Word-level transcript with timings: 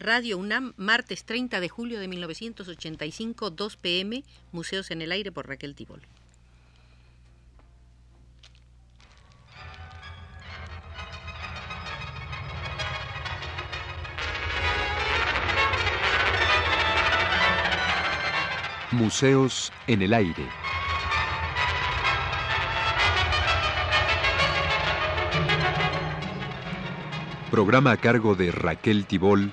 Radio 0.00 0.38
UNAM, 0.38 0.72
martes 0.78 1.24
30 1.24 1.60
de 1.60 1.68
julio 1.68 2.00
de 2.00 2.08
1985, 2.08 3.50
2 3.50 3.76
pm, 3.76 4.24
Museos 4.50 4.90
en 4.90 5.02
el 5.02 5.12
Aire 5.12 5.30
por 5.30 5.46
Raquel 5.46 5.74
Tibol. 5.74 6.00
Museos 18.92 19.70
en 19.86 20.00
el 20.00 20.14
Aire. 20.14 20.48
Programa 27.50 27.90
a 27.90 27.96
cargo 27.98 28.34
de 28.34 28.50
Raquel 28.50 29.04
Tibol, 29.04 29.52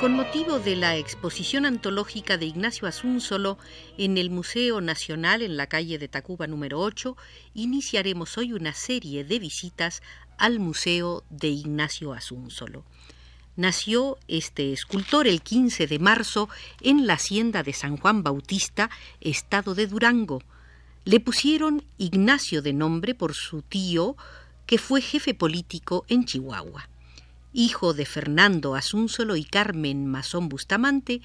Con 0.00 0.14
motivo 0.14 0.60
de 0.60 0.76
la 0.76 0.96
exposición 0.96 1.66
antológica 1.66 2.36
de 2.36 2.46
Ignacio 2.46 2.86
Asúnzolo 2.86 3.58
en 3.96 4.16
el 4.16 4.30
Museo 4.30 4.80
Nacional 4.80 5.42
en 5.42 5.56
la 5.56 5.66
calle 5.66 5.98
de 5.98 6.06
Tacuba 6.06 6.46
número 6.46 6.78
8, 6.78 7.16
iniciaremos 7.54 8.38
hoy 8.38 8.52
una 8.52 8.74
serie 8.74 9.24
de 9.24 9.40
visitas 9.40 10.00
al 10.38 10.60
Museo 10.60 11.24
de 11.30 11.48
Ignacio 11.48 12.12
Asúnzolo. 12.12 12.84
Nació 13.56 14.18
este 14.28 14.72
escultor 14.72 15.26
el 15.26 15.42
15 15.42 15.88
de 15.88 15.98
marzo 15.98 16.48
en 16.80 17.08
la 17.08 17.14
hacienda 17.14 17.64
de 17.64 17.72
San 17.72 17.96
Juan 17.96 18.22
Bautista, 18.22 18.90
estado 19.20 19.74
de 19.74 19.88
Durango. 19.88 20.44
Le 21.04 21.18
pusieron 21.18 21.82
Ignacio 21.96 22.62
de 22.62 22.72
nombre 22.72 23.16
por 23.16 23.34
su 23.34 23.62
tío, 23.62 24.16
que 24.64 24.78
fue 24.78 25.00
jefe 25.00 25.34
político 25.34 26.04
en 26.06 26.24
Chihuahua 26.24 26.88
hijo 27.58 27.92
de 27.92 28.06
Fernando 28.06 28.76
Asúnzolo 28.76 29.34
y 29.34 29.42
Carmen 29.42 30.06
Masón 30.06 30.48
Bustamante, 30.48 31.20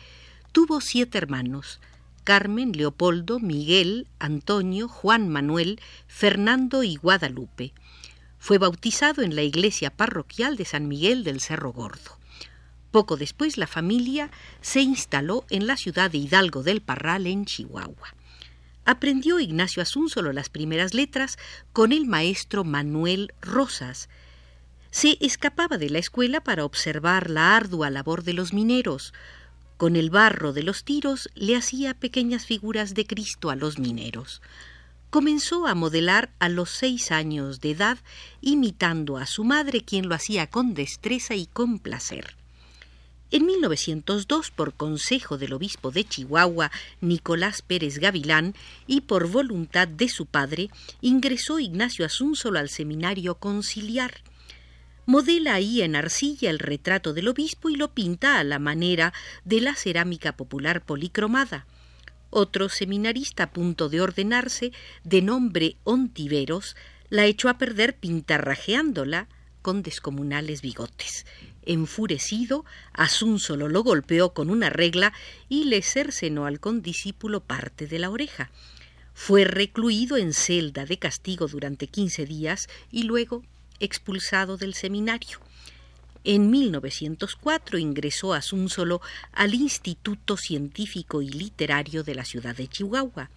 tuvo 0.52 0.81
siete 0.81 1.20
hermanos, 1.20 1.80
Carmen, 2.23 2.72
Leopoldo, 2.72 3.39
Miguel, 3.39 4.08
Antonio, 4.17 4.88
Juan 4.88 5.30
Manuel, 5.30 5.80
Fernando 6.08 6.81
y 6.81 6.95
Guadalupe. 6.95 7.73
Fue 8.39 8.58
bautizado 8.58 9.22
en 9.22 9.36
la 9.36 9.44
iglesia 9.44 9.92
parroquial 9.92 10.58
de 10.58 10.66
San 10.66 10.88
Miguel 10.88 11.23
del 11.23 11.39
Cerro 11.39 11.72
Gordo. 11.72 12.17
Poco 12.89 13.16
después 13.16 13.59
la 13.59 13.67
familia 13.67 14.31
se 14.59 14.81
instaló 14.81 15.45
en 15.52 15.67
la 15.67 15.78
ciudad 15.78 16.09
de 16.09 16.17
Hidalgo 16.17 16.64
del 16.64 16.81
Parral, 16.81 17.28
en 17.28 17.45
Chihuahua. 17.45 18.16
Aprendió 18.86 19.39
Ignacio 19.39 19.84
Asúnzolo 19.84 20.34
las 20.34 20.50
primeras 20.50 20.95
letras 20.95 21.38
con 21.73 21.92
el 21.92 22.08
maestro 22.08 22.64
Manuel 22.64 23.34
Rosas, 23.39 24.09
se 24.94 25.17
escapaba 25.22 25.80
de 25.80 25.89
la 25.89 25.97
escuela 25.97 26.41
para 26.44 26.63
observar 26.63 27.31
la 27.31 27.55
ardua 27.55 27.89
labor 27.89 28.23
de 28.23 28.33
los 28.33 28.53
mineros. 28.53 29.11
Con 29.75 29.95
el 29.95 30.11
barro 30.11 30.53
de 30.53 30.61
los 30.61 30.83
tiros 30.83 31.31
le 31.33 31.55
hacía 31.55 31.95
pequeñas 31.95 32.45
figuras 32.45 32.94
de 32.94 33.08
Cristo 33.08 33.49
a 33.49 33.55
los 33.55 33.80
mineros. 33.80 34.44
Comenzó 35.09 35.66
a 35.66 35.73
modelar 35.73 36.31
a 36.38 36.47
los 36.47 36.69
seis 36.69 37.11
años 37.11 37.59
de 37.59 37.71
edad, 37.71 37.97
imitando 38.39 39.17
a 39.17 39.25
su 39.25 39.44
madre, 39.44 39.81
quien 39.81 40.08
lo 40.08 40.14
hacía 40.14 40.45
con 40.45 40.76
destreza 40.76 41.33
y 41.33 41.48
con 41.48 41.80
placer. 41.80 42.36
En 43.32 43.48
1902, 43.48 44.52
por 44.52 44.76
consejo 44.76 45.39
del 45.39 45.53
obispo 45.53 45.89
de 45.89 46.03
Chihuahua, 46.03 46.70
Nicolás 47.02 47.64
Pérez 47.64 47.98
Gavilán, 47.98 48.53
y 48.86 49.02
por 49.02 49.27
voluntad 49.27 49.87
de 49.87 50.08
su 50.08 50.27
padre, 50.27 50.70
ingresó 51.02 51.59
Ignacio 51.59 52.05
Asúnzolo 52.05 52.59
al 52.59 52.70
seminario 52.70 53.33
conciliar. 53.33 54.21
Modela 55.05 55.55
ahí 55.55 55.81
en 55.81 55.95
arcilla 55.95 56.49
el 56.49 56.59
retrato 56.59 57.14
del 57.14 57.27
obispo 57.27 57.69
y 57.69 57.75
lo 57.75 57.93
pinta 57.93 58.39
a 58.39 58.43
la 58.43 58.58
manera 58.58 59.14
de 59.43 59.59
la 59.59 59.75
cerámica 59.75 60.37
popular 60.37 60.86
policromada. 60.86 61.65
Otro 62.30 62.69
seminarista 62.69 63.43
a 63.43 63.52
punto 63.52 63.89
de 63.89 64.02
ordenarse, 64.02 64.71
de 65.03 65.21
nombre 65.21 65.75
Ontiveros, 65.83 66.75
la 67.09 67.25
echó 67.25 67.49
a 67.49 67.58
perder 67.58 67.97
pintarrajeándola 67.97 69.27
con 69.61 69.83
descomunales 69.83 70.61
bigotes. 70.61 71.25
Enfurecido, 71.64 72.65
Asúnzolo 72.93 73.70
lo 73.70 73.83
golpeó 73.83 74.33
con 74.33 74.49
una 74.49 74.70
regla 74.70 75.14
y 75.49 75.65
le 75.65 75.81
cercenó 75.81 76.45
al 76.45 76.59
condiscípulo 76.59 77.41
parte 77.41 77.87
de 77.87 77.99
la 77.99 78.09
oreja. 78.09 78.52
Fue 79.14 79.43
recluido 79.43 80.17
en 80.17 80.33
celda 80.33 80.85
de 80.85 80.97
castigo 80.97 81.47
durante 81.47 81.87
quince 81.87 82.25
días 82.25 82.67
y 82.89 83.03
luego 83.03 83.43
expulsado 83.80 84.58
del 84.58 84.73
seminario. 84.73 85.39
En 86.26 86.50
1904 86.52 87.78
ingresó 87.78 88.34
Asúnzolo 88.34 89.02
al 89.34 89.54
Instituto 89.54 90.38
Científico 90.38 91.22
y 91.22 91.30
Literario 91.30 92.04
de 92.04 92.16
la 92.16 92.23
ciudad 92.23 92.56
de 92.56 92.67
Chihuahua. 92.67 93.30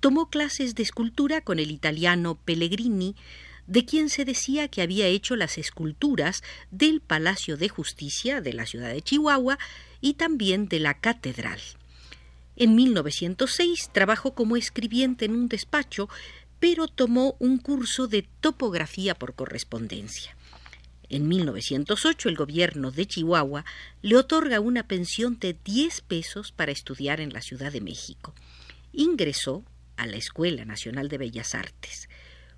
Tomó 0.00 0.28
clases 0.28 0.74
de 0.74 0.82
escultura 0.82 1.40
con 1.40 1.58
el 1.58 1.70
italiano 1.70 2.34
Pellegrini, 2.44 3.16
de 3.66 3.84
quien 3.86 4.10
se 4.10 4.24
decía 4.24 4.68
que 4.68 4.82
había 4.82 5.06
hecho 5.06 5.34
las 5.34 5.56
esculturas 5.58 6.42
del 6.70 7.00
Palacio 7.00 7.56
de 7.56 7.68
Justicia 7.68 8.40
de 8.40 8.52
la 8.52 8.66
ciudad 8.66 8.90
de 8.90 9.02
Chihuahua 9.02 9.58
y 10.00 10.14
también 10.14 10.68
de 10.68 10.80
la 10.80 10.94
catedral. 10.94 11.60
En 12.56 12.74
1906 12.74 13.90
trabajó 13.92 14.34
como 14.34 14.56
escribiente 14.56 15.24
en 15.24 15.32
un 15.32 15.48
despacho 15.48 16.08
pero 16.60 16.88
tomó 16.88 17.36
un 17.38 17.58
curso 17.58 18.08
de 18.08 18.28
topografía 18.40 19.14
por 19.14 19.34
correspondencia. 19.34 20.36
En 21.08 21.28
1908 21.28 22.28
el 22.28 22.36
gobierno 22.36 22.90
de 22.90 23.06
Chihuahua 23.06 23.64
le 24.02 24.16
otorga 24.16 24.58
una 24.60 24.88
pensión 24.88 25.38
de 25.38 25.56
10 25.64 26.00
pesos 26.00 26.52
para 26.52 26.72
estudiar 26.72 27.20
en 27.20 27.32
la 27.32 27.42
Ciudad 27.42 27.72
de 27.72 27.80
México. 27.80 28.34
Ingresó 28.92 29.64
a 29.96 30.06
la 30.06 30.16
Escuela 30.16 30.64
Nacional 30.64 31.08
de 31.08 31.18
Bellas 31.18 31.54
Artes. 31.54 32.08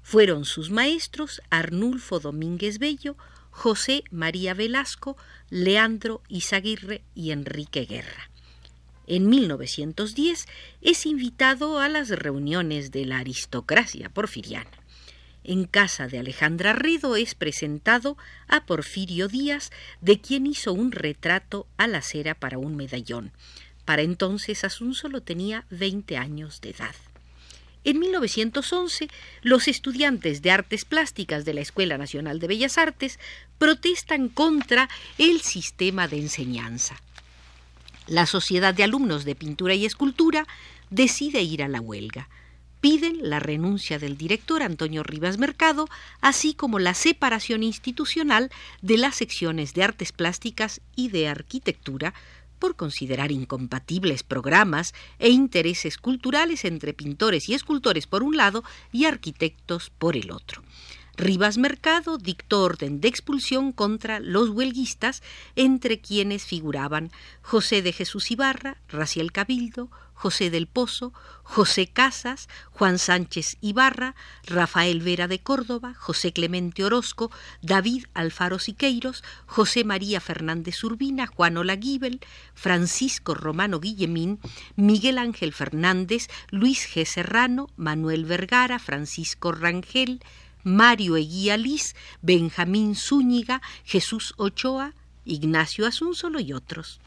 Fueron 0.03 0.45
sus 0.45 0.71
maestros 0.71 1.43
Arnulfo 1.51 2.21
Domínguez 2.21 2.79
Bello, 2.79 3.17
José 3.51 4.05
María 4.11 4.55
Velasco, 4.55 5.17
Leandro 5.51 6.23
Izaguirre 6.29 7.03
y 7.15 7.33
Enrique 7.33 7.85
Guerra. 7.85 8.31
En 9.11 9.31
1910 9.31 10.47
es 10.83 11.07
invitado 11.07 11.81
a 11.81 11.89
las 11.89 12.11
reuniones 12.11 12.91
de 12.91 13.07
la 13.07 13.21
aristocracia 13.21 14.11
porfiriana. 14.11 14.71
En 15.45 15.65
casa 15.65 16.09
de 16.09 16.19
Alejandra 16.19 16.75
Redo 16.75 17.17
es 17.17 17.35
presentado 17.35 18.19
a 18.49 18.67
Porfirio 18.67 19.27
Díaz, 19.27 19.71
de 20.03 20.21
quien 20.21 20.47
hizo 20.47 20.75
un 20.75 20.93
retrato 20.93 21.67
a 21.79 21.87
la 21.87 22.03
cera 22.03 22.35
para 22.35 22.59
un 22.59 22.77
medallón. 22.77 23.33
Para 23.87 24.03
entonces 24.03 24.63
Asun 24.63 24.93
solo 24.93 25.23
tenía 25.23 25.65
20 25.71 26.19
años 26.19 26.61
de 26.61 26.71
edad. 26.71 26.95
En 27.85 28.01
1911, 28.01 29.09
los 29.41 29.69
estudiantes 29.69 30.43
de 30.43 30.51
artes 30.51 30.85
plásticas 30.85 31.47
de 31.47 31.55
la 31.55 31.63
Escuela 31.63 31.97
Nacional 31.97 32.41
de 32.41 32.49
Bellas 32.49 32.77
Artes 32.77 33.19
protestan 33.57 34.29
contra 34.29 34.91
el 35.17 35.41
sistema 35.41 36.09
de 36.09 36.19
enseñanza. 36.19 37.01
La 38.09 38.25
Sociedad 38.25 38.73
de 38.73 38.85
Alumnos 38.85 39.27
de 39.27 39.35
Pintura 39.35 39.75
y 39.75 39.85
Escultura 39.85 40.47
decide 40.89 41.43
ir 41.43 41.63
a 41.63 41.69
la 41.69 41.83
huelga. 41.83 42.31
Piden 42.81 43.29
la 43.29 43.39
renuncia 43.39 43.99
del 43.99 44.17
director 44.17 44.63
Antonio 44.63 45.03
Rivas 45.03 45.37
Mercado, 45.37 45.89
así 46.23 46.55
como 46.55 46.79
la 46.79 46.95
separación 46.95 47.63
institucional 47.63 48.51
de 48.81 48.97
las 48.97 49.17
secciones 49.17 49.75
de 49.75 49.83
artes 49.83 50.13
plásticas 50.13 50.81
y 50.97 51.11
de 51.11 51.29
arquitectura, 51.29 52.15
por 52.59 52.77
considerar 52.77 53.31
incompatibles 53.31 54.23
programas 54.23 54.95
e 55.19 55.29
intereses 55.29 55.99
culturales 55.99 56.65
entre 56.65 56.95
pintores 56.95 57.51
y 57.51 57.55
escultores 57.55 58.07
por 58.07 58.23
un 58.23 58.39
lado 58.39 58.65
y 58.91 59.05
arquitectos 59.05 59.91
por 59.91 60.17
el 60.17 60.31
otro. 60.31 60.63
Rivas 61.19 61.59
Mercado 61.59 62.17
dictó 62.17 62.63
orden 62.63 63.01
de 63.01 63.09
expulsión 63.09 63.73
contra 63.73 64.21
los 64.21 64.51
huelguistas, 64.51 65.21
entre 65.57 66.01
quienes 66.01 66.45
figuraban 66.45 67.11
José 67.43 67.83
de 67.83 67.93
Jesús 67.93 68.31
Ibarra, 68.31 68.77
Raciel 68.89 69.33
Cabildo, 69.33 69.91
José 70.15 70.49
del 70.51 70.69
Pozo, 70.69 71.13
José 71.43 71.89
Casas, 71.89 72.49
Juan 72.71 73.01
Sánchez 73.01 73.57
Ibarra, 73.61 74.15
Rafael 74.47 75.01
Vera 75.01 75.27
de 75.27 75.41
Córdoba, 75.41 75.95
José 75.95 76.33
Clemente 76.33 76.85
Orozco, 76.85 77.33
David 77.63 78.05
Alfaro 78.15 78.61
Siqueiros, 78.61 79.25
José 79.47 79.83
María 79.83 80.21
Fernández 80.21 80.85
Urbina, 80.85 81.27
Juan 81.27 81.57
Olaguibel, 81.57 82.21
Francisco 82.55 83.35
Romano 83.35 83.81
Guillemín, 83.81 84.39
Miguel 84.77 85.19
Ángel 85.19 85.53
Fernández, 85.53 86.29
Luis 86.51 86.89
G. 86.89 87.05
Serrano, 87.05 87.71
Manuel 87.77 88.25
Vergara, 88.25 88.79
Francisco 88.79 89.51
Rangel, 89.51 90.21
Mario 90.65 91.17
Eguía 91.17 91.57
Liz, 91.57 91.95
Benjamín 92.23 92.95
Zúñiga, 92.95 93.63
Jesús 93.85 94.35
Ochoa, 94.37 94.95
Ignacio 95.25 95.87
Asunsolo 95.87 96.41
y 96.41 96.53
otros. 96.53 97.01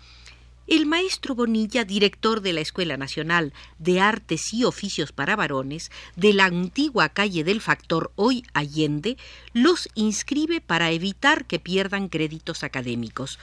El 0.68 0.86
maestro 0.86 1.36
Bonilla, 1.36 1.83
director 1.83 2.39
de 2.39 2.53
la 2.53 2.62
Escuela 2.62 2.95
Nacional 2.95 3.51
de 3.80 4.00
Artes 4.00 4.53
y 4.53 4.63
Oficios 4.63 5.12
para 5.12 5.36
Varones 5.36 5.92
de 6.15 6.33
la 6.33 6.45
antigua 6.45 7.09
calle 7.09 7.44
del 7.44 7.59
Factor, 7.59 8.12
hoy 8.15 8.45
Allende, 8.53 9.18
los 9.54 9.89
inscribe 9.95 10.62
para 10.62 10.92
evitar 10.92 11.45
que 11.45 11.59
pierdan 11.59 12.07
créditos 12.07 12.63
académicos. 12.63 13.38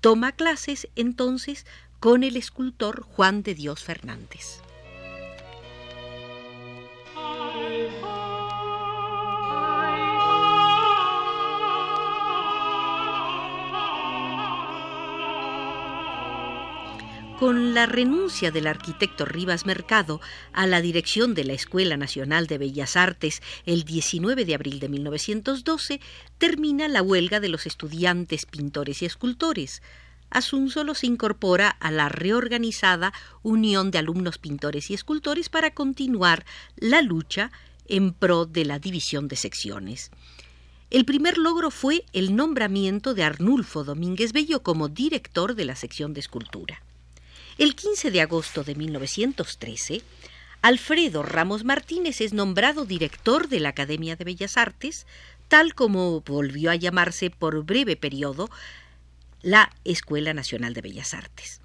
Toma 0.00 0.32
clases 0.32 0.88
entonces 0.96 1.66
con 1.98 2.24
el 2.24 2.36
escultor 2.36 3.02
Juan 3.02 3.42
de 3.42 3.54
Dios 3.54 3.84
Fernández. 3.84 4.62
Con 17.40 17.72
la 17.72 17.86
renuncia 17.86 18.50
del 18.50 18.66
arquitecto 18.66 19.24
Rivas 19.24 19.64
Mercado 19.64 20.20
a 20.52 20.66
la 20.66 20.82
dirección 20.82 21.32
de 21.32 21.44
la 21.44 21.54
Escuela 21.54 21.96
Nacional 21.96 22.46
de 22.46 22.58
Bellas 22.58 22.98
Artes 22.98 23.40
el 23.64 23.84
19 23.84 24.44
de 24.44 24.54
abril 24.54 24.78
de 24.78 24.90
1912, 24.90 26.02
termina 26.36 26.86
la 26.86 27.00
huelga 27.00 27.40
de 27.40 27.48
los 27.48 27.64
estudiantes 27.64 28.44
pintores 28.44 29.00
y 29.00 29.06
escultores. 29.06 29.80
Asunsolo 30.28 30.94
se 30.94 31.06
incorpora 31.06 31.70
a 31.70 31.90
la 31.90 32.10
reorganizada 32.10 33.14
Unión 33.42 33.90
de 33.90 33.96
Alumnos 33.96 34.36
Pintores 34.36 34.90
y 34.90 34.94
Escultores 34.94 35.48
para 35.48 35.72
continuar 35.72 36.44
la 36.76 37.00
lucha 37.00 37.52
en 37.86 38.12
pro 38.12 38.44
de 38.44 38.66
la 38.66 38.78
división 38.78 39.28
de 39.28 39.36
secciones. 39.36 40.10
El 40.90 41.06
primer 41.06 41.38
logro 41.38 41.70
fue 41.70 42.04
el 42.12 42.36
nombramiento 42.36 43.14
de 43.14 43.24
Arnulfo 43.24 43.82
Domínguez 43.82 44.34
Bello 44.34 44.62
como 44.62 44.90
director 44.90 45.54
de 45.54 45.64
la 45.64 45.74
sección 45.74 46.12
de 46.12 46.20
escultura. 46.20 46.82
El 47.60 47.74
15 47.74 48.10
de 48.10 48.22
agosto 48.22 48.64
de 48.64 48.74
1913, 48.74 50.00
Alfredo 50.62 51.22
Ramos 51.22 51.62
Martínez 51.62 52.22
es 52.22 52.32
nombrado 52.32 52.86
director 52.86 53.50
de 53.50 53.60
la 53.60 53.68
Academia 53.68 54.16
de 54.16 54.24
Bellas 54.24 54.56
Artes, 54.56 55.06
tal 55.48 55.74
como 55.74 56.22
volvió 56.22 56.70
a 56.70 56.76
llamarse 56.76 57.28
por 57.28 57.62
breve 57.62 57.96
periodo 57.96 58.48
la 59.42 59.70
Escuela 59.84 60.32
Nacional 60.32 60.72
de 60.72 60.80
Bellas 60.80 61.12
Artes. 61.12 61.60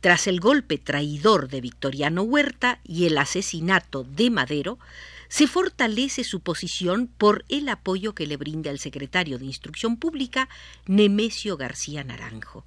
Tras 0.00 0.26
el 0.26 0.40
golpe 0.40 0.78
traidor 0.78 1.46
de 1.46 1.60
Victoriano 1.60 2.22
Huerta 2.22 2.80
y 2.82 3.06
el 3.06 3.16
asesinato 3.16 4.02
de 4.02 4.30
Madero, 4.30 4.80
se 5.28 5.46
fortalece 5.46 6.24
su 6.24 6.40
posición 6.40 7.06
por 7.06 7.44
el 7.48 7.68
apoyo 7.68 8.16
que 8.16 8.26
le 8.26 8.36
brinda 8.36 8.72
el 8.72 8.80
secretario 8.80 9.38
de 9.38 9.44
Instrucción 9.44 9.96
Pública, 9.96 10.48
Nemesio 10.86 11.56
García 11.56 12.02
Naranjo 12.02 12.64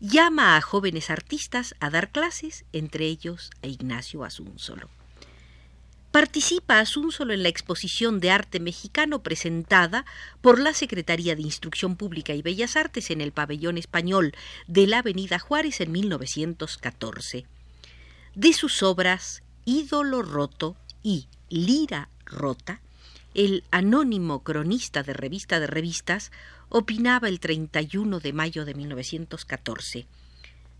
llama 0.00 0.56
a 0.56 0.60
jóvenes 0.60 1.10
artistas 1.10 1.74
a 1.80 1.90
dar 1.90 2.10
clases, 2.10 2.64
entre 2.72 3.06
ellos 3.06 3.50
a 3.62 3.66
Ignacio 3.66 4.24
Asunsolo. 4.24 4.88
Participa 6.14 6.78
Asunsolo 6.78 7.32
en 7.32 7.42
la 7.42 7.48
exposición 7.48 8.20
de 8.20 8.30
arte 8.30 8.60
mexicano 8.60 9.24
presentada 9.24 10.04
por 10.42 10.60
la 10.60 10.72
Secretaría 10.72 11.34
de 11.34 11.42
Instrucción 11.42 11.96
Pública 11.96 12.34
y 12.34 12.42
Bellas 12.42 12.76
Artes 12.76 13.10
en 13.10 13.20
el 13.20 13.32
pabellón 13.32 13.78
español 13.78 14.32
de 14.68 14.86
la 14.86 14.98
Avenida 14.98 15.40
Juárez 15.40 15.80
en 15.80 15.90
1914. 15.90 17.46
De 18.36 18.52
sus 18.52 18.84
obras 18.84 19.42
Ídolo 19.64 20.22
Roto 20.22 20.76
y 21.02 21.26
Lira 21.48 22.10
Rota, 22.24 22.80
el 23.34 23.64
anónimo 23.70 24.42
cronista 24.42 25.02
de 25.02 25.12
revista 25.12 25.60
de 25.60 25.66
revistas 25.66 26.30
opinaba 26.68 27.28
el 27.28 27.40
31 27.40 28.20
de 28.20 28.32
mayo 28.32 28.64
de 28.64 28.74
1914. 28.74 30.06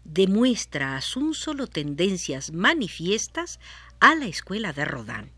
Demuestra 0.04 0.96
a 0.96 1.00
solo 1.34 1.66
tendencias 1.66 2.52
manifiestas 2.52 3.58
a 4.00 4.14
la 4.14 4.26
escuela 4.26 4.72
de 4.72 4.84
Rodin. 4.84 5.30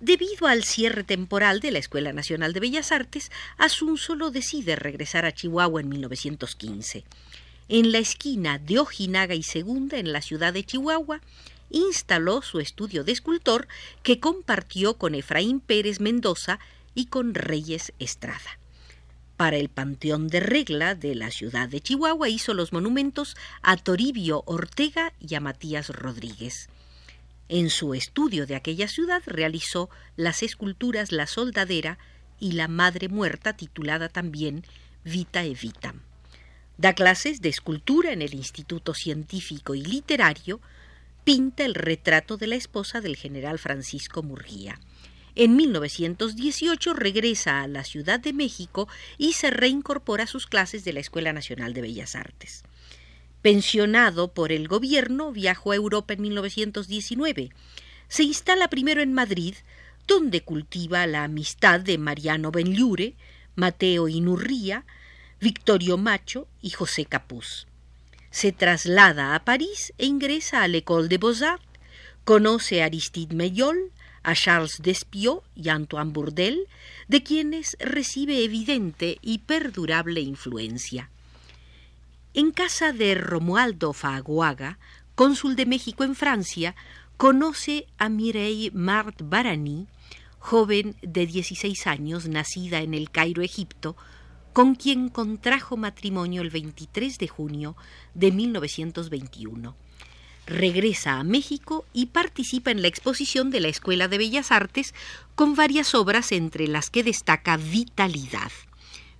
Debido 0.00 0.48
al 0.48 0.64
cierre 0.64 1.04
temporal 1.04 1.60
de 1.60 1.70
la 1.70 1.78
Escuela 1.78 2.12
Nacional 2.12 2.52
de 2.52 2.60
Bellas 2.60 2.92
Artes, 2.92 3.30
solo 3.96 4.30
decide 4.30 4.76
regresar 4.76 5.24
a 5.24 5.32
Chihuahua 5.32 5.80
en 5.80 5.88
1915. 5.88 7.04
En 7.68 7.92
la 7.92 7.98
esquina 7.98 8.58
de 8.58 8.78
Ojinaga 8.80 9.34
y 9.34 9.42
Segunda, 9.42 9.96
en 9.96 10.12
la 10.12 10.20
ciudad 10.20 10.52
de 10.52 10.64
Chihuahua, 10.64 11.20
instaló 11.74 12.40
su 12.40 12.60
estudio 12.60 13.02
de 13.04 13.12
escultor 13.12 13.66
que 14.02 14.20
compartió 14.20 14.94
con 14.94 15.14
Efraín 15.14 15.60
Pérez 15.60 16.00
Mendoza 16.00 16.60
y 16.94 17.06
con 17.06 17.34
Reyes 17.34 17.92
Estrada. 17.98 18.58
Para 19.36 19.56
el 19.56 19.68
Panteón 19.68 20.28
de 20.28 20.38
Regla 20.38 20.94
de 20.94 21.16
la 21.16 21.32
ciudad 21.32 21.68
de 21.68 21.80
Chihuahua 21.80 22.28
hizo 22.28 22.54
los 22.54 22.72
monumentos 22.72 23.36
a 23.62 23.76
Toribio 23.76 24.44
Ortega 24.46 25.12
y 25.18 25.34
a 25.34 25.40
Matías 25.40 25.88
Rodríguez. 25.88 26.68
En 27.48 27.68
su 27.68 27.94
estudio 27.94 28.46
de 28.46 28.54
aquella 28.54 28.86
ciudad 28.86 29.22
realizó 29.26 29.90
las 30.16 30.44
esculturas 30.44 31.10
La 31.10 31.26
Soldadera 31.26 31.98
y 32.38 32.52
La 32.52 32.68
Madre 32.68 33.08
Muerta, 33.08 33.56
titulada 33.56 34.08
también 34.08 34.64
Vita 35.04 35.42
e 35.42 35.54
Vita. 35.54 35.94
Da 36.78 36.92
clases 36.92 37.40
de 37.40 37.48
escultura 37.48 38.12
en 38.12 38.22
el 38.22 38.34
Instituto 38.34 38.94
Científico 38.94 39.74
y 39.74 39.82
Literario, 39.82 40.60
pinta 41.24 41.64
el 41.64 41.74
retrato 41.74 42.36
de 42.36 42.46
la 42.46 42.54
esposa 42.54 43.00
del 43.00 43.16
general 43.16 43.58
Francisco 43.58 44.22
Murguía. 44.22 44.78
En 45.34 45.56
1918 45.56 46.94
regresa 46.94 47.62
a 47.62 47.66
la 47.66 47.82
Ciudad 47.82 48.20
de 48.20 48.32
México 48.32 48.88
y 49.18 49.32
se 49.32 49.50
reincorpora 49.50 50.24
a 50.24 50.28
sus 50.28 50.46
clases 50.46 50.84
de 50.84 50.92
la 50.92 51.00
Escuela 51.00 51.32
Nacional 51.32 51.74
de 51.74 51.80
Bellas 51.80 52.14
Artes. 52.14 52.62
Pensionado 53.42 54.32
por 54.32 54.52
el 54.52 54.68
gobierno, 54.68 55.32
viajó 55.32 55.72
a 55.72 55.76
Europa 55.76 56.14
en 56.14 56.22
1919. 56.22 57.50
Se 58.08 58.22
instala 58.22 58.68
primero 58.68 59.02
en 59.02 59.12
Madrid, 59.12 59.54
donde 60.06 60.42
cultiva 60.42 61.06
la 61.06 61.24
amistad 61.24 61.80
de 61.80 61.98
Mariano 61.98 62.52
Benlliure, 62.52 63.16
Mateo 63.56 64.08
Inurría, 64.08 64.84
Victorio 65.40 65.98
Macho 65.98 66.46
y 66.62 66.70
José 66.70 67.06
Capuz. 67.06 67.66
Se 68.34 68.50
traslada 68.50 69.36
a 69.36 69.44
París 69.44 69.94
e 69.96 70.06
ingresa 70.06 70.64
a 70.64 70.66
l'École 70.66 71.06
de 71.06 71.18
Beaux-Arts, 71.22 71.62
conoce 72.24 72.82
a 72.82 72.86
Aristide 72.86 73.32
Meillol, 73.32 73.92
a 74.24 74.34
Charles 74.34 74.82
Despiot 74.82 75.44
y 75.54 75.68
Antoine 75.68 76.10
Bourdel, 76.10 76.66
de 77.06 77.22
quienes 77.22 77.76
recibe 77.78 78.42
evidente 78.42 79.18
y 79.22 79.38
perdurable 79.38 80.20
influencia. 80.20 81.10
En 82.34 82.50
casa 82.50 82.90
de 82.90 83.14
Romualdo 83.14 83.92
Faguaga, 83.92 84.80
cónsul 85.14 85.54
de 85.54 85.66
México 85.66 86.02
en 86.02 86.16
Francia, 86.16 86.74
conoce 87.16 87.86
a 87.98 88.08
Mireille 88.08 88.72
Mart 88.72 89.22
Barani, 89.22 89.86
joven 90.40 90.96
de 91.02 91.24
16 91.24 91.86
años, 91.86 92.26
nacida 92.26 92.80
en 92.80 92.94
el 92.94 93.12
Cairo, 93.12 93.42
Egipto, 93.42 93.94
con 94.54 94.76
quien 94.76 95.10
contrajo 95.10 95.76
matrimonio 95.76 96.40
el 96.40 96.48
23 96.48 97.18
de 97.18 97.28
junio 97.28 97.76
de 98.14 98.32
1921 98.32 99.76
regresa 100.46 101.18
a 101.18 101.24
México 101.24 101.84
y 101.92 102.06
participa 102.06 102.70
en 102.70 102.80
la 102.80 102.88
exposición 102.88 103.50
de 103.50 103.60
la 103.60 103.68
Escuela 103.68 104.08
de 104.08 104.18
Bellas 104.18 104.52
Artes 104.52 104.94
con 105.34 105.56
varias 105.56 105.94
obras 105.94 106.32
entre 106.32 106.68
las 106.68 106.88
que 106.88 107.02
destaca 107.02 107.56
Vitalidad, 107.56 108.52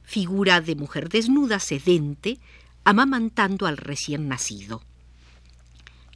figura 0.05 0.61
de 0.61 0.77
mujer 0.77 1.09
desnuda 1.09 1.59
sedente, 1.59 2.39
amamantando 2.85 3.67
al 3.67 3.77
recién 3.77 4.29
nacido. 4.29 4.83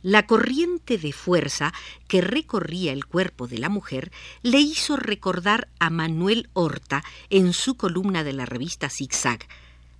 La 0.02 0.26
corriente 0.26 0.98
de 0.98 1.12
fuerza 1.12 1.72
que 2.06 2.20
recorría 2.20 2.92
el 2.92 3.06
cuerpo 3.06 3.48
de 3.48 3.58
la 3.58 3.68
mujer 3.68 4.12
le 4.42 4.58
hizo 4.60 4.96
recordar 4.96 5.68
a 5.78 5.90
Manuel 5.90 6.48
Horta 6.52 7.02
en 7.30 7.52
su 7.52 7.76
columna 7.76 8.22
de 8.22 8.32
la 8.32 8.46
revista 8.46 8.90
Zigzag 8.90 9.46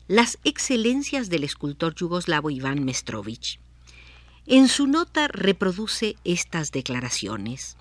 las 0.09 0.39
excelencias 0.43 1.29
del 1.29 1.45
escultor 1.45 1.95
yugoslavo 1.95 2.49
Iván 2.49 2.83
Mestrovich. 2.85 3.61
En 4.47 4.69
su 4.69 4.87
nota 4.87 5.29
reproduce 5.29 6.17
estas 6.25 6.71
declaraciones. 6.71 7.77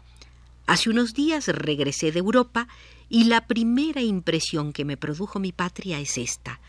Hace 0.65 0.89
unos 0.89 1.13
días 1.13 1.47
regresé 1.47 2.11
de 2.11 2.19
Europa 2.19 2.67
y 3.07 3.23
la 3.23 3.47
primera 3.47 4.01
impresión 4.01 4.73
que 4.73 4.83
me 4.83 4.97
produjo 4.97 5.39
mi 5.39 5.53
patria 5.53 6.01
es 6.01 6.17
esta, 6.17 6.59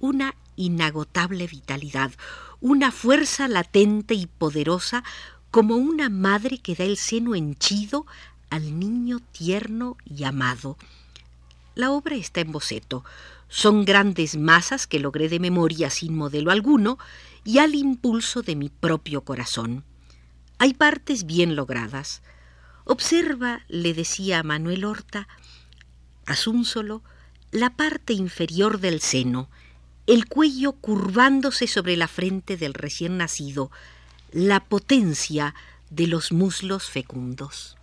una 0.00 0.34
inagotable 0.56 1.46
vitalidad, 1.46 2.12
una 2.60 2.92
fuerza 2.92 3.48
latente 3.48 4.14
y 4.14 4.26
poderosa 4.26 5.04
como 5.50 5.76
una 5.76 6.08
madre 6.08 6.58
que 6.58 6.74
da 6.74 6.84
el 6.84 6.96
seno 6.96 7.34
henchido 7.34 8.06
al 8.50 8.78
niño 8.78 9.20
tierno 9.32 9.96
y 10.04 10.24
amado. 10.24 10.76
La 11.74 11.90
obra 11.90 12.16
está 12.16 12.40
en 12.40 12.52
boceto. 12.52 13.04
Son 13.48 13.84
grandes 13.84 14.36
masas 14.36 14.86
que 14.86 15.00
logré 15.00 15.28
de 15.28 15.40
memoria 15.40 15.90
sin 15.90 16.16
modelo 16.16 16.50
alguno 16.50 16.98
y 17.44 17.58
al 17.58 17.74
impulso 17.74 18.42
de 18.42 18.56
mi 18.56 18.68
propio 18.68 19.22
corazón. 19.22 19.84
Hay 20.58 20.74
partes 20.74 21.24
bien 21.24 21.56
logradas. 21.56 22.22
Observa, 22.84 23.62
le 23.68 23.92
decía 23.92 24.40
a 24.40 24.42
Manuel 24.42 24.84
Horta, 24.84 25.28
solo 26.64 27.02
la 27.50 27.76
parte 27.76 28.12
inferior 28.12 28.80
del 28.80 29.00
seno, 29.00 29.48
el 30.06 30.26
cuello 30.26 30.72
curvándose 30.72 31.66
sobre 31.66 31.96
la 31.96 32.08
frente 32.08 32.56
del 32.56 32.74
recién 32.74 33.16
nacido, 33.16 33.70
la 34.32 34.60
potencia 34.60 35.54
de 35.90 36.06
los 36.06 36.32
muslos 36.32 36.90
fecundos. 36.90 37.76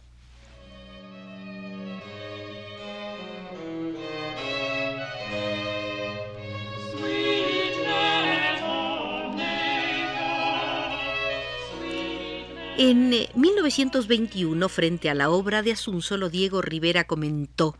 En 12.77 13.09
1921, 13.35 14.65
eh, 14.65 14.69
frente 14.69 15.09
a 15.09 15.13
la 15.13 15.29
obra 15.29 15.61
de 15.61 15.71
Asunsolo, 15.71 16.29
Diego 16.29 16.63
Rivera 16.63 17.05
comentó, 17.05 17.77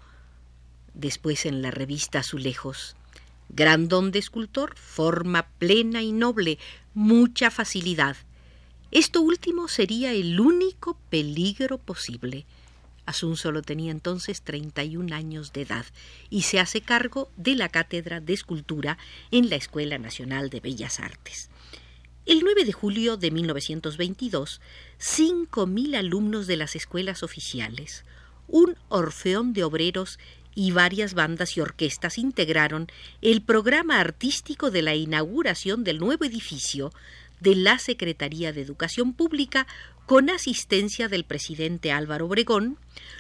después 0.93 1.47
en 1.47 1.63
la 1.63 1.71
revista 1.71 2.19
Azulejos, 2.19 2.95
gran 3.53 3.87
don 3.87 4.11
de 4.11 4.19
escultor, 4.19 4.75
forma 4.75 5.47
plena 5.59 6.01
y 6.01 6.11
noble, 6.11 6.57
mucha 6.93 7.51
facilidad. 7.51 8.15
Esto 8.91 9.21
último 9.21 9.67
sería 9.67 10.13
el 10.13 10.39
único 10.39 10.97
peligro 11.09 11.77
posible. 11.77 12.45
Asunsolo 13.05 13.61
tenía 13.61 13.91
entonces 13.91 14.41
31 14.41 15.15
años 15.15 15.53
de 15.53 15.61
edad 15.61 15.85
y 16.29 16.43
se 16.43 16.59
hace 16.59 16.81
cargo 16.81 17.29
de 17.35 17.55
la 17.55 17.69
cátedra 17.69 18.21
de 18.21 18.33
escultura 18.33 18.97
en 19.31 19.49
la 19.49 19.55
Escuela 19.55 19.97
Nacional 19.97 20.49
de 20.49 20.59
Bellas 20.59 20.99
Artes. 20.99 21.49
El 22.25 22.41
9 22.43 22.65
de 22.65 22.71
julio 22.71 23.17
de 23.17 23.31
1922, 23.31 24.61
5.000 24.99 25.97
alumnos 25.97 26.45
de 26.45 26.55
las 26.55 26.75
escuelas 26.75 27.23
oficiales, 27.23 28.05
un 28.47 28.75
orfeón 28.89 29.53
de 29.53 29.63
obreros 29.63 30.19
y 30.55 30.71
varias 30.71 31.13
bandas 31.13 31.57
y 31.57 31.61
orquestas 31.61 32.17
integraron 32.17 32.87
el 33.21 33.41
programa 33.41 33.99
artístico 33.99 34.71
de 34.71 34.81
la 34.81 34.95
inauguración 34.95 35.83
del 35.83 35.99
nuevo 35.99 36.25
edificio 36.25 36.91
de 37.39 37.55
la 37.55 37.79
Secretaría 37.79 38.53
de 38.53 38.61
Educación 38.61 39.13
Pública 39.13 39.67
con 40.05 40.29
asistencia 40.29 41.07
del 41.07 41.23
presidente 41.23 41.91
Álvaro 41.91 42.25
Obregón, 42.27 42.77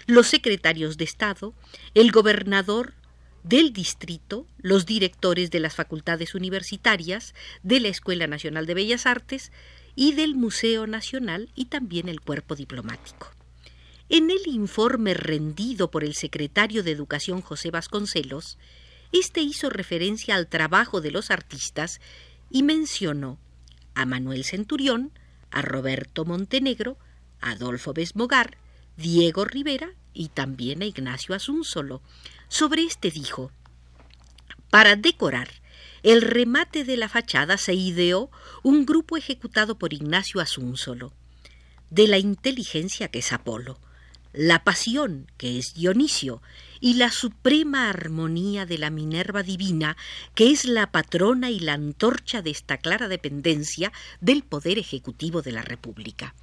los 0.07 0.27
secretarios 0.27 0.97
de 0.97 1.05
Estado, 1.05 1.53
el 1.93 2.11
gobernador 2.11 2.93
del 3.43 3.73
distrito, 3.73 4.45
los 4.59 4.85
directores 4.85 5.51
de 5.51 5.59
las 5.59 5.73
facultades 5.73 6.35
universitarias, 6.35 7.33
de 7.63 7.79
la 7.79 7.87
Escuela 7.87 8.27
Nacional 8.27 8.65
de 8.65 8.73
Bellas 8.73 9.05
Artes 9.05 9.51
y 9.95 10.13
del 10.13 10.35
Museo 10.35 10.85
Nacional 10.85 11.49
y 11.55 11.65
también 11.65 12.07
el 12.07 12.21
cuerpo 12.21 12.55
diplomático. 12.55 13.31
En 14.13 14.29
el 14.29 14.45
informe 14.45 15.13
rendido 15.13 15.89
por 15.89 16.03
el 16.03 16.15
secretario 16.15 16.83
de 16.83 16.91
Educación 16.91 17.41
José 17.41 17.71
Vasconcelos, 17.71 18.57
este 19.13 19.39
hizo 19.39 19.69
referencia 19.69 20.35
al 20.35 20.47
trabajo 20.47 20.99
de 20.99 21.11
los 21.11 21.31
artistas 21.31 22.01
y 22.49 22.63
mencionó 22.63 23.39
a 23.95 24.05
Manuel 24.05 24.43
Centurión, 24.43 25.13
a 25.49 25.61
Roberto 25.61 26.25
Montenegro, 26.25 26.97
a 27.39 27.51
Adolfo 27.51 27.93
Besmogar, 27.93 28.57
Diego 28.97 29.45
Rivera 29.45 29.93
y 30.13 30.27
también 30.27 30.81
a 30.81 30.85
Ignacio 30.87 31.33
Asunsolo, 31.33 32.01
sobre 32.49 32.83
este 32.83 33.11
dijo, 33.11 33.49
para 34.69 34.97
decorar 34.97 35.47
el 36.03 36.21
remate 36.21 36.83
de 36.83 36.97
la 36.97 37.07
fachada 37.07 37.57
se 37.57 37.75
ideó 37.75 38.29
un 38.61 38.85
grupo 38.85 39.15
ejecutado 39.15 39.77
por 39.77 39.93
Ignacio 39.93 40.41
Asunsolo, 40.41 41.13
de 41.89 42.09
la 42.09 42.17
inteligencia 42.17 43.07
que 43.07 43.19
es 43.19 43.31
Apolo, 43.31 43.79
la 44.33 44.63
pasión 44.63 45.31
que 45.37 45.59
es 45.59 45.73
Dionisio 45.73 46.41
y 46.79 46.95
la 46.95 47.11
suprema 47.11 47.89
armonía 47.89 48.65
de 48.65 48.77
la 48.77 48.89
Minerva 48.89 49.43
divina 49.43 49.97
que 50.35 50.51
es 50.51 50.65
la 50.65 50.91
patrona 50.91 51.49
y 51.49 51.59
la 51.59 51.73
antorcha 51.73 52.41
de 52.41 52.51
esta 52.51 52.77
clara 52.77 53.07
dependencia 53.07 53.91
del 54.19 54.43
poder 54.43 54.79
ejecutivo 54.79 55.41
de 55.41 55.51
la 55.51 55.61
República. 55.61 56.33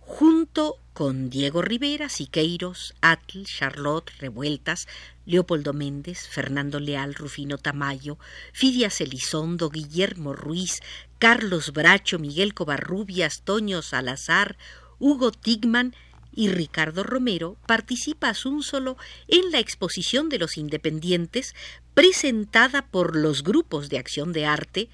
Junto 0.00 0.76
con 0.92 1.30
Diego 1.30 1.62
Rivera, 1.62 2.08
Siqueiros, 2.08 2.94
Atl, 3.00 3.44
Charlotte, 3.44 4.10
Revueltas, 4.18 4.88
Leopoldo 5.24 5.72
Méndez, 5.72 6.28
Fernando 6.28 6.80
Leal, 6.80 7.14
Rufino 7.14 7.58
Tamayo, 7.58 8.18
Fidias 8.52 9.00
Elizondo, 9.00 9.70
Guillermo 9.70 10.32
Ruiz, 10.32 10.80
Carlos 11.20 11.72
Bracho, 11.72 12.18
Miguel 12.18 12.54
Covarrubias, 12.54 13.42
Toño 13.42 13.82
Salazar, 13.82 14.58
Hugo 15.00 15.32
Tigman 15.32 15.94
y 16.32 16.48
Ricardo 16.48 17.02
Romero 17.02 17.56
participa 17.66 18.34
solo 18.34 18.96
en 19.26 19.50
la 19.50 19.58
exposición 19.58 20.28
de 20.28 20.38
los 20.38 20.56
independientes 20.56 21.54
presentada 21.94 22.86
por 22.86 23.16
los 23.16 23.42
grupos 23.42 23.88
de 23.88 23.98
acción 23.98 24.32
de 24.32 24.46
arte 24.46 24.88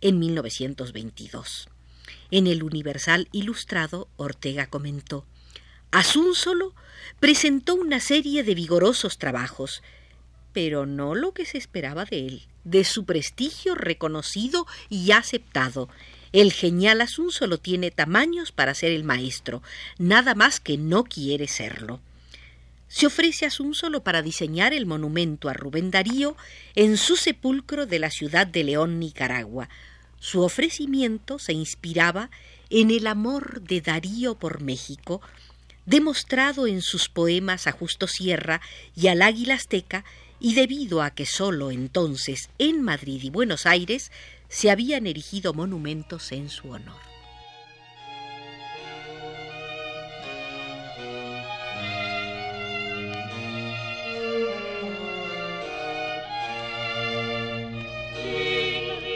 en 0.00 0.18
1922. 0.18 1.68
En 2.30 2.46
el 2.46 2.62
Universal 2.62 3.28
Ilustrado, 3.30 4.08
Ortega 4.16 4.66
comentó, 4.66 5.24
Asúnsolo 5.92 6.74
presentó 7.20 7.74
una 7.74 8.00
serie 8.00 8.42
de 8.42 8.54
vigorosos 8.54 9.18
trabajos, 9.18 9.82
pero 10.52 10.86
no 10.86 11.14
lo 11.14 11.32
que 11.32 11.44
se 11.44 11.58
esperaba 11.58 12.06
de 12.06 12.26
él, 12.26 12.42
de 12.64 12.84
su 12.84 13.04
prestigio 13.04 13.74
reconocido 13.74 14.66
y 14.88 15.12
aceptado. 15.12 15.88
El 16.32 16.52
genial 16.52 17.00
Asúnsolo 17.00 17.58
tiene 17.58 17.90
tamaños 17.90 18.52
para 18.52 18.74
ser 18.74 18.92
el 18.92 19.04
maestro, 19.04 19.62
nada 19.98 20.34
más 20.34 20.60
que 20.60 20.78
no 20.78 21.04
quiere 21.04 21.46
serlo. 21.48 22.00
Se 22.88 23.06
ofrece 23.06 23.46
Asúnsolo 23.46 24.02
para 24.02 24.22
diseñar 24.22 24.72
el 24.72 24.86
monumento 24.86 25.48
a 25.48 25.54
Rubén 25.54 25.90
Darío 25.90 26.36
en 26.74 26.96
su 26.96 27.16
sepulcro 27.16 27.86
de 27.86 27.98
la 27.98 28.10
ciudad 28.10 28.46
de 28.46 28.64
León, 28.64 28.98
Nicaragua, 28.98 29.68
su 30.22 30.42
ofrecimiento 30.42 31.40
se 31.40 31.52
inspiraba 31.52 32.30
en 32.70 32.92
el 32.92 33.08
amor 33.08 33.60
de 33.60 33.80
Darío 33.80 34.36
por 34.36 34.62
México, 34.62 35.20
demostrado 35.84 36.68
en 36.68 36.80
sus 36.80 37.08
poemas 37.08 37.66
a 37.66 37.72
Justo 37.72 38.06
Sierra 38.06 38.60
y 38.94 39.08
al 39.08 39.20
Águila 39.20 39.54
Azteca, 39.54 40.04
y 40.38 40.54
debido 40.54 41.02
a 41.02 41.10
que 41.10 41.26
sólo 41.26 41.72
entonces 41.72 42.50
en 42.58 42.82
Madrid 42.82 43.20
y 43.24 43.30
Buenos 43.30 43.66
Aires 43.66 44.12
se 44.52 44.70
habían 44.70 45.06
erigido 45.06 45.54
monumentos 45.54 46.30
en 46.30 46.50
su 46.50 46.70
honor. 46.70 47.00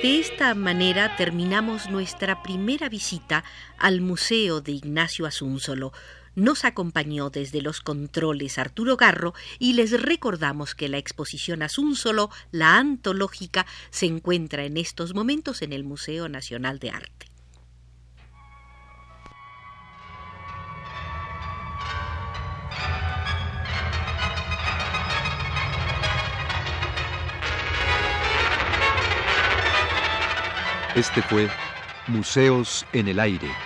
De 0.03 0.21
esta 0.21 0.55
manera 0.55 1.17
terminamos 1.17 1.91
nuestra 1.91 2.43
primera 2.43 2.89
visita 2.89 3.45
al 3.77 4.01
Museo 4.01 4.63
de 4.63 4.73
Ignacio 4.73 5.27
Asunsolo. 5.27 5.93
Nos 6.37 6.67
acompañó 6.67 7.31
desde 7.31 7.63
los 7.63 7.81
controles 7.81 8.59
Arturo 8.59 8.99
Garro 8.99 9.33
y 9.59 9.73
les 9.73 9.99
recordamos 10.03 10.75
que 10.75 10.91
la 10.91 10.99
exposición 10.99 11.63
Asunsolo, 11.63 12.29
la 12.51 12.77
antológica, 12.77 13.65
se 13.89 14.05
encuentra 14.05 14.65
en 14.65 14.77
estos 14.77 15.15
momentos 15.15 15.63
en 15.63 15.73
el 15.73 15.83
Museo 15.83 16.29
Nacional 16.29 16.79
de 16.79 16.91
Arte. 16.91 17.27
Este 30.95 31.23
fue 31.23 31.49
Museos 32.09 32.85
en 32.93 33.09
el 33.09 33.21
Aire. 33.21 33.66